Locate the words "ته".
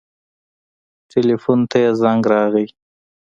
1.69-1.77